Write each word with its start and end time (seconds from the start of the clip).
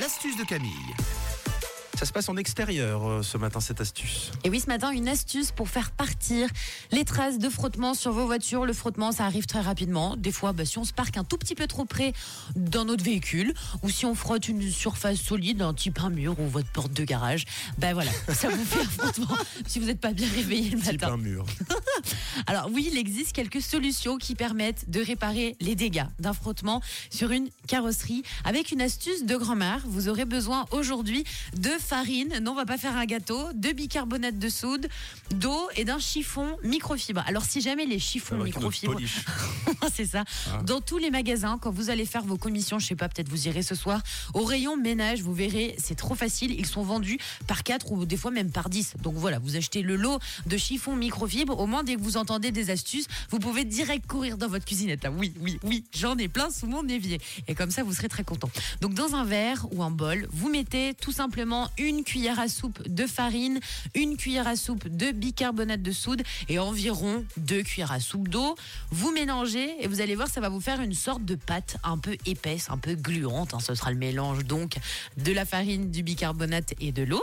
L'astuce 0.00 0.36
de 0.36 0.44
Camille. 0.44 0.94
Ça 1.98 2.06
se 2.06 2.12
passe 2.12 2.28
en 2.28 2.36
extérieur 2.36 3.06
euh, 3.08 3.22
ce 3.22 3.36
matin, 3.36 3.60
cette 3.60 3.80
astuce. 3.80 4.32
Et 4.42 4.50
oui, 4.50 4.58
ce 4.58 4.66
matin, 4.66 4.90
une 4.90 5.06
astuce 5.06 5.52
pour 5.52 5.68
faire 5.68 5.90
partir 5.92 6.48
les 6.90 7.04
traces 7.04 7.38
de 7.38 7.48
frottement 7.48 7.94
sur 7.94 8.10
vos 8.12 8.24
voitures. 8.26 8.64
Le 8.64 8.72
frottement, 8.72 9.12
ça 9.12 9.24
arrive 9.26 9.46
très 9.46 9.60
rapidement. 9.60 10.16
Des 10.16 10.32
fois, 10.32 10.52
bah, 10.52 10.64
si 10.64 10.78
on 10.78 10.84
se 10.84 10.92
parque 10.92 11.16
un 11.18 11.22
tout 11.24 11.36
petit 11.36 11.54
peu 11.54 11.66
trop 11.68 11.84
près 11.84 12.12
d'un 12.56 12.88
autre 12.88 13.04
véhicule, 13.04 13.54
ou 13.82 13.90
si 13.90 14.04
on 14.06 14.14
frotte 14.14 14.48
une 14.48 14.68
surface 14.70 15.18
solide, 15.20 15.62
un 15.62 15.74
type 15.74 16.00
un 16.00 16.10
mur 16.10 16.40
ou 16.40 16.48
votre 16.48 16.72
porte 16.72 16.92
de 16.92 17.04
garage, 17.04 17.44
ben 17.78 17.92
voilà, 17.92 18.10
ça 18.32 18.48
vous 18.48 18.64
fait 18.64 18.80
un 18.80 18.84
frottement 18.84 19.36
si 19.66 19.78
vous 19.78 19.86
n'êtes 19.86 20.00
pas 20.00 20.12
bien 20.12 20.28
réveillé 20.34 20.70
le 20.70 20.80
Type 20.80 21.02
matin. 21.02 21.12
un 21.12 21.18
mur. 21.18 21.44
Alors 22.46 22.68
oui, 22.72 22.88
il 22.90 22.98
existe 22.98 23.32
quelques 23.32 23.62
solutions 23.62 24.16
qui 24.18 24.34
permettent 24.34 24.90
de 24.90 25.00
réparer 25.00 25.56
les 25.60 25.74
dégâts 25.74 26.04
d'un 26.18 26.32
frottement 26.32 26.80
sur 27.10 27.30
une 27.30 27.48
carrosserie. 27.66 28.22
Avec 28.44 28.70
une 28.72 28.80
astuce 28.80 29.24
de 29.24 29.36
grand-mère, 29.36 29.82
vous 29.86 30.08
aurez 30.08 30.24
besoin 30.24 30.66
aujourd'hui 30.70 31.24
de 31.56 31.70
farine, 31.78 32.38
non 32.42 32.52
on 32.52 32.54
va 32.54 32.66
pas 32.66 32.78
faire 32.78 32.96
un 32.96 33.06
gâteau, 33.06 33.52
de 33.54 33.70
bicarbonate 33.72 34.38
de 34.38 34.48
soude, 34.48 34.88
d'eau 35.30 35.68
et 35.76 35.84
d'un 35.84 35.98
chiffon 35.98 36.56
microfibre. 36.62 37.22
Alors 37.26 37.44
si 37.44 37.60
jamais 37.60 37.86
les 37.86 37.98
chiffons 37.98 38.36
microfibres, 38.36 38.98
c'est 39.94 40.06
ça, 40.06 40.24
Ah. 40.52 40.62
dans 40.62 40.80
tous 40.80 40.98
les 40.98 41.10
magasins, 41.10 41.58
quand 41.60 41.70
vous 41.70 41.90
allez 41.90 42.04
faire 42.06 42.22
vos 42.24 42.36
commissions, 42.36 42.78
je 42.78 42.86
sais 42.86 42.96
pas, 42.96 43.08
peut-être 43.08 43.28
vous 43.28 43.48
irez 43.48 43.62
ce 43.62 43.74
soir, 43.74 44.02
au 44.34 44.44
rayon 44.44 44.76
ménage, 44.76 45.22
vous 45.22 45.32
verrez, 45.34 45.74
c'est 45.78 45.94
trop 45.94 46.14
facile, 46.14 46.52
ils 46.58 46.66
sont 46.66 46.82
vendus 46.82 47.18
par 47.46 47.62
4 47.62 47.92
ou 47.92 48.04
des 48.04 48.16
fois 48.16 48.30
même 48.30 48.50
par 48.50 48.68
10. 48.68 48.94
Donc 49.02 49.14
voilà, 49.14 49.38
vous 49.38 49.56
achetez 49.56 49.82
le 49.82 49.96
lot 49.96 50.18
de 50.46 50.56
chiffons 50.56 50.96
microfibre, 50.96 51.58
au 51.58 51.66
moins 51.66 51.82
dès 51.84 51.96
que 51.96 52.00
vous 52.00 52.16
entendez 52.22 52.52
des 52.52 52.70
astuces, 52.70 53.06
vous 53.30 53.38
pouvez 53.38 53.64
direct 53.64 54.06
courir 54.06 54.38
dans 54.38 54.48
votre 54.48 54.64
cuisinette. 54.64 55.06
Oui, 55.18 55.34
oui, 55.40 55.58
oui, 55.64 55.84
j'en 55.92 56.16
ai 56.16 56.28
plein 56.28 56.50
sous 56.50 56.66
mon 56.66 56.86
évier. 56.88 57.20
Et 57.48 57.54
comme 57.54 57.70
ça, 57.70 57.82
vous 57.82 57.92
serez 57.92 58.08
très 58.08 58.24
content. 58.24 58.48
Donc 58.80 58.94
dans 58.94 59.14
un 59.14 59.24
verre 59.24 59.66
ou 59.72 59.82
un 59.82 59.90
bol, 59.90 60.28
vous 60.30 60.48
mettez 60.48 60.94
tout 60.94 61.12
simplement 61.12 61.68
une 61.78 62.04
cuillère 62.04 62.38
à 62.38 62.48
soupe 62.48 62.86
de 62.88 63.06
farine, 63.06 63.58
une 63.94 64.16
cuillère 64.16 64.46
à 64.46 64.56
soupe 64.56 64.88
de 64.88 65.10
bicarbonate 65.10 65.82
de 65.82 65.92
soude 65.92 66.22
et 66.48 66.58
environ 66.58 67.24
deux 67.36 67.62
cuillères 67.62 67.92
à 67.92 68.00
soupe 68.00 68.28
d'eau. 68.28 68.54
Vous 68.90 69.10
mélangez 69.10 69.74
et 69.80 69.88
vous 69.88 70.00
allez 70.00 70.14
voir, 70.14 70.28
ça 70.28 70.40
va 70.40 70.48
vous 70.48 70.60
faire 70.60 70.80
une 70.80 70.94
sorte 70.94 71.24
de 71.24 71.34
pâte 71.34 71.76
un 71.82 71.98
peu 71.98 72.16
épaisse, 72.24 72.70
un 72.70 72.78
peu 72.78 72.94
gluante. 72.94 73.54
hein. 73.54 73.58
Ce 73.60 73.74
sera 73.74 73.90
le 73.90 73.98
mélange 73.98 74.44
donc 74.44 74.76
de 75.16 75.32
la 75.32 75.44
farine, 75.44 75.90
du 75.90 76.02
bicarbonate 76.02 76.74
et 76.80 76.92
de 76.92 77.02
l'eau. 77.02 77.22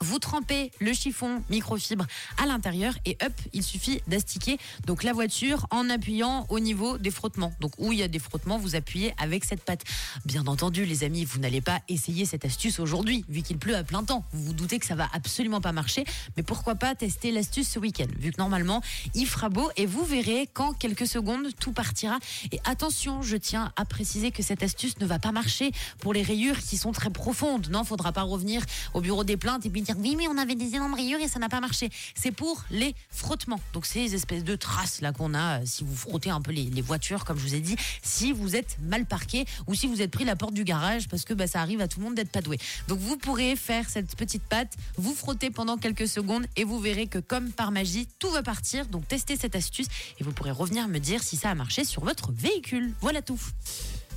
Vous 0.00 0.18
trempez 0.18 0.70
le 0.80 0.92
chiffon 0.92 1.42
microfibre 1.50 2.06
à 2.36 2.46
l'intérieur 2.46 2.94
et 3.04 3.16
hop, 3.24 3.32
il 3.52 3.62
suffit 3.62 4.00
d'astiquer 4.06 4.58
donc 4.86 5.02
la 5.02 5.12
voiture 5.12 5.66
en 5.70 5.90
appuyant 5.90 6.46
au 6.50 6.60
niveau 6.60 6.98
des 6.98 7.10
frottements. 7.10 7.52
Donc 7.60 7.72
où 7.78 7.92
il 7.92 7.98
y 7.98 8.02
a 8.02 8.08
des 8.08 8.18
frottements, 8.18 8.58
vous 8.58 8.76
appuyez 8.76 9.12
avec 9.18 9.44
cette 9.44 9.64
pâte. 9.64 9.82
Bien 10.24 10.46
entendu, 10.46 10.84
les 10.84 11.04
amis, 11.04 11.24
vous 11.24 11.38
n'allez 11.38 11.60
pas 11.60 11.80
essayer 11.88 12.26
cette 12.26 12.44
astuce 12.44 12.78
aujourd'hui, 12.78 13.24
vu 13.28 13.42
qu'il 13.42 13.58
pleut 13.58 13.76
à 13.76 13.82
plein 13.82 14.04
temps. 14.04 14.24
Vous 14.32 14.44
vous 14.44 14.52
doutez 14.52 14.78
que 14.78 14.86
ça 14.86 14.94
va 14.94 15.08
absolument 15.12 15.60
pas 15.60 15.72
marcher, 15.72 16.04
mais 16.36 16.42
pourquoi 16.42 16.76
pas 16.76 16.94
tester 16.94 17.32
l'astuce 17.32 17.68
ce 17.68 17.78
week-end, 17.78 18.06
vu 18.18 18.30
que 18.30 18.38
normalement 18.38 18.82
il 19.14 19.26
fera 19.26 19.48
beau 19.48 19.70
et 19.76 19.86
vous 19.86 20.04
verrez 20.04 20.46
qu'en 20.46 20.72
quelques 20.72 21.06
secondes 21.06 21.48
tout 21.58 21.72
partira. 21.72 22.18
Et 22.52 22.60
attention, 22.64 23.22
je 23.22 23.36
tiens 23.36 23.72
à 23.76 23.84
préciser 23.84 24.30
que 24.30 24.42
cette 24.42 24.62
astuce 24.62 24.98
ne 25.00 25.06
va 25.06 25.18
pas 25.18 25.32
marcher 25.32 25.72
pour 25.98 26.14
les 26.14 26.22
rayures 26.22 26.58
qui 26.58 26.76
sont 26.76 26.92
très 26.92 27.10
profondes. 27.10 27.68
Non, 27.70 27.84
faudra 27.84 28.12
pas 28.12 28.22
revenir 28.22 28.64
au 28.94 29.00
bureau 29.00 29.24
des 29.24 29.36
plaintes 29.36 29.66
et 29.66 29.70
puis 29.70 29.82
oui, 29.96 30.16
mais 30.16 30.28
on 30.28 30.36
avait 30.36 30.54
des 30.54 30.74
énormes 30.74 30.94
rayures 30.94 31.20
et 31.20 31.28
ça 31.28 31.38
n'a 31.38 31.48
pas 31.48 31.60
marché. 31.60 31.90
C'est 32.14 32.30
pour 32.30 32.64
les 32.70 32.94
frottements. 33.10 33.60
Donc 33.72 33.86
ces 33.86 34.14
espèces 34.14 34.44
de 34.44 34.56
traces 34.56 35.00
là 35.00 35.12
qu'on 35.12 35.34
a 35.34 35.60
euh, 35.60 35.62
si 35.64 35.84
vous 35.84 35.94
frottez 35.94 36.30
un 36.30 36.40
peu 36.40 36.52
les, 36.52 36.82
voitures, 36.82 37.24
comme 37.24 37.38
je 37.38 37.42
vous 37.42 37.54
ai 37.54 37.60
dit, 37.60 37.76
si 38.02 38.32
vous 38.32 38.56
êtes 38.56 38.76
mal 38.82 39.04
parqué 39.06 39.44
ou 39.66 39.74
si 39.74 39.86
vous 39.86 40.02
êtes 40.02 40.10
pris 40.10 40.24
la 40.24 40.36
porte 40.36 40.54
du 40.54 40.64
garage 40.64 41.08
parce 41.08 41.24
que 41.24 41.34
bah, 41.34 41.46
ça 41.46 41.60
arrive 41.60 41.80
à 41.80 41.88
tout 41.88 42.00
le 42.00 42.04
monde 42.04 42.14
d'être 42.14 42.30
pas 42.30 42.42
doué. 42.42 42.58
Donc 42.88 42.98
vous 42.98 43.16
pourrez 43.16 43.56
faire 43.56 43.88
cette 43.88 44.16
petite 44.16 44.42
pâte, 44.42 44.74
vous 44.96 45.14
frotter 45.14 45.50
pendant 45.50 45.76
quelques 45.76 46.08
secondes 46.08 46.46
et 46.56 46.64
vous 46.64 46.78
verrez 46.78 47.06
que 47.06 47.18
comme 47.18 47.52
par 47.52 47.70
magie, 47.70 48.08
tout 48.18 48.30
va 48.30 48.42
partir. 48.42 48.86
Donc 48.86 49.06
testez 49.08 49.36
cette 49.36 49.56
astuce 49.56 49.88
et 50.18 50.24
vous 50.24 50.32
pourrez 50.32 50.50
revenir 50.50 50.88
me 50.88 50.98
dire 50.98 51.22
si 51.22 51.36
ça 51.36 51.50
a 51.50 51.54
marché 51.54 51.84
sur 51.84 52.04
votre 52.04 52.32
véhicule. 52.32 52.92
Voilà 53.00 53.22
tout. 53.22 53.40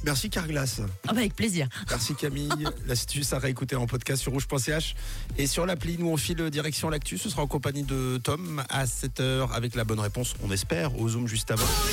Merci 0.03 0.29
Carglass. 0.29 0.81
Ah 1.07 1.13
bah 1.13 1.19
avec 1.19 1.35
plaisir. 1.35 1.67
Merci 1.89 2.15
Camille. 2.15 2.49
L'astuce 2.87 3.33
à 3.33 3.39
réécouter 3.39 3.75
en 3.75 3.85
podcast 3.85 4.21
sur 4.21 4.31
rouge.ch. 4.31 4.95
Et 5.37 5.47
sur 5.47 5.65
l'appli, 5.65 5.97
nous 5.97 6.07
on 6.07 6.17
file 6.17 6.49
direction 6.49 6.89
l'actu. 6.89 7.17
Ce 7.17 7.29
sera 7.29 7.43
en 7.43 7.47
compagnie 7.47 7.83
de 7.83 8.17
Tom 8.17 8.63
à 8.69 8.85
7h 8.85 9.51
avec 9.51 9.75
la 9.75 9.83
bonne 9.83 9.99
réponse, 9.99 10.35
on 10.43 10.51
espère, 10.51 10.99
au 10.99 11.09
Zoom 11.09 11.27
juste 11.27 11.51
avant. 11.51 11.67